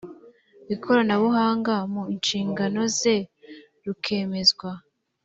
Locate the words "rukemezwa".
3.85-4.69